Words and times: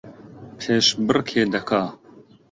پێشبڕکێ 0.59 1.43
دەکا 1.53 1.83